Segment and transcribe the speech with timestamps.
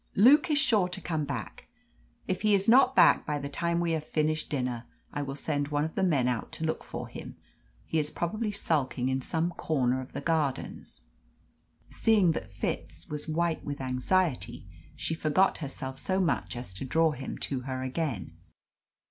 [0.15, 1.67] Luke is sure to come back.
[2.27, 5.67] If he is not back by the time we have finished dinner I will send
[5.67, 7.35] one of the men out to look for him.
[7.85, 11.03] He is probably sulking in some corner of the gardens."
[11.91, 17.11] Seeing that Fitz was white with anxiety, she forgot herself so much as to draw
[17.11, 18.33] him to her again.